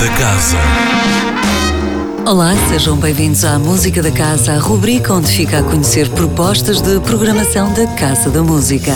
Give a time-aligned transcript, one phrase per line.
[0.00, 0.56] da Casa.
[2.26, 6.98] Olá, sejam bem-vindos à Música da Casa, a rubrica onde fica a conhecer propostas de
[7.00, 8.94] programação da Casa da Música.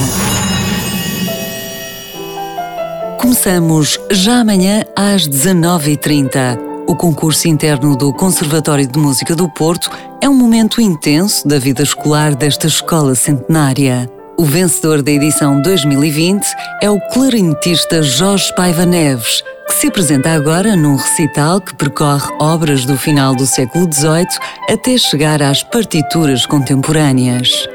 [3.21, 6.59] Começamos já amanhã às 19h30.
[6.87, 9.91] O concurso interno do Conservatório de Música do Porto
[10.23, 14.11] é um momento intenso da vida escolar desta escola centenária.
[14.39, 16.47] O vencedor da edição 2020
[16.83, 19.45] é o clarinetista Jorge Paiva Neves,
[19.85, 24.27] se apresenta agora num recital que percorre obras do final do século XVIII
[24.71, 27.69] até chegar às partituras contemporâneas.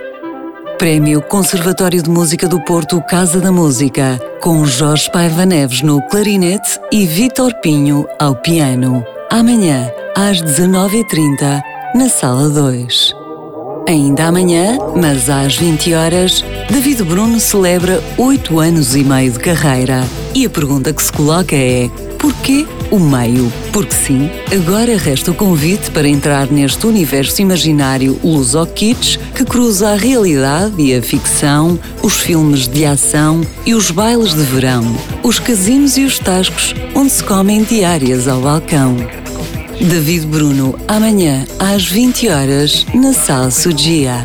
[0.80, 6.80] Prémio Conservatório de Música do Porto Casa da Música, com Jorge Paiva Neves no clarinete
[6.92, 9.06] e Vitor Pinho ao piano.
[9.30, 11.62] Amanhã, às 19h30,
[11.94, 13.09] na Sala 2.
[13.90, 20.08] Ainda amanhã, mas às 20 horas, David Bruno celebra 8 anos e meio de carreira.
[20.36, 21.90] E a pergunta que se coloca é:
[22.20, 23.52] porquê o meio?
[23.74, 29.90] Porque sim, agora resta o convite para entrar neste universo imaginário Luso Kitsch que cruza
[29.90, 34.86] a realidade e a ficção, os filmes de ação e os bailes de verão,
[35.24, 38.96] os casinos e os tascos onde se comem diárias ao balcão.
[39.82, 44.24] David Bruno, amanhã às 20 horas na Sala Sugia.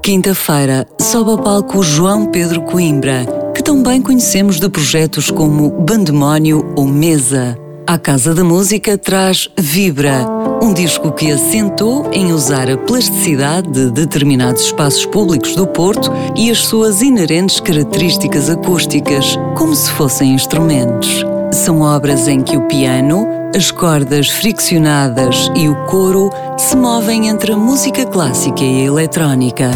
[0.00, 6.86] Quinta-feira, sobe ao palco João Pedro Coimbra, que também conhecemos de projetos como Bandemónio ou
[6.86, 7.58] Mesa.
[7.84, 10.24] A Casa da Música traz Vibra,
[10.62, 16.48] um disco que assentou em usar a plasticidade de determinados espaços públicos do Porto e
[16.48, 21.24] as suas inerentes características acústicas, como se fossem instrumentos.
[21.52, 27.52] São obras em que o piano, as cordas friccionadas e o coro se movem entre
[27.52, 29.70] a música clássica e a eletrónica.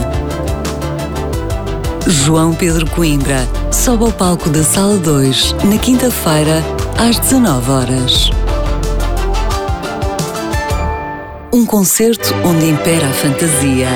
[2.07, 6.63] João Pedro Coimbra sobe ao palco da Sala 2 na quinta-feira
[6.97, 8.31] às 19 horas.
[11.53, 13.89] Um concerto onde impera a fantasia.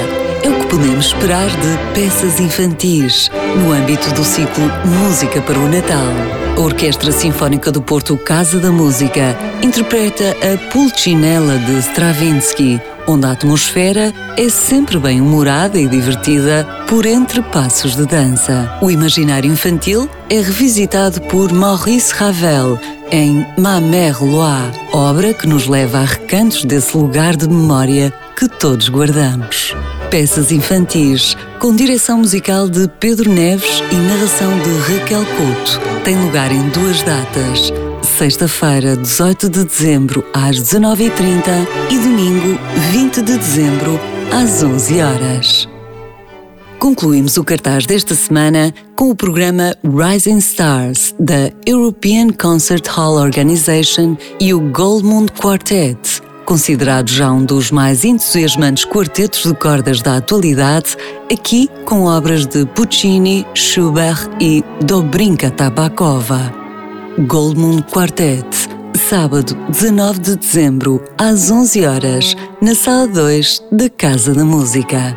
[0.43, 5.69] É o que podemos esperar de peças infantis no âmbito do ciclo Música para o
[5.69, 6.40] Natal.
[6.57, 13.33] A Orquestra Sinfónica do Porto Casa da Música interpreta a Pulcinella de Stravinsky, onde a
[13.33, 18.79] atmosfera é sempre bem humorada e divertida por entre passos de dança.
[18.83, 22.79] O imaginário infantil é revisitado por Maurice Ravel
[23.11, 28.49] em Ma Mère Loire, obra que nos leva a recantos desse lugar de memória que
[28.49, 29.75] todos guardamos.
[30.11, 36.51] Peças infantis, com direção musical de Pedro Neves e narração de Raquel Couto, tem lugar
[36.51, 37.73] em duas datas.
[38.19, 42.59] Sexta-feira, 18 de dezembro, às 19h30 e domingo,
[42.91, 44.01] 20 de dezembro,
[44.33, 45.69] às 11 horas.
[46.81, 54.17] Concluímos o cartaz desta semana com o programa Rising Stars da European Concert Hall Organization
[54.41, 56.20] e o Goldmund Quartet,
[56.51, 60.97] considerado já um dos mais entusiasmantes quartetos de cordas da atualidade,
[61.33, 66.53] aqui com obras de Puccini, Schubert e Dobrinka Tabakova.
[67.21, 68.45] Goldmund Quartet,
[69.09, 75.17] sábado 19 de dezembro, às 11 horas, na Sala 2 da Casa da Música.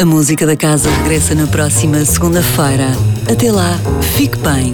[0.00, 2.86] A música da casa regressa na próxima segunda-feira.
[3.28, 3.76] Até lá,
[4.16, 4.72] fique bem,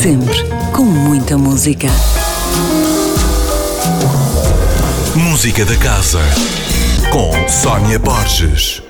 [0.00, 0.38] sempre
[0.72, 1.88] com muita música.
[5.16, 6.20] Música da Casa.
[7.12, 8.83] Com Sónia Borges.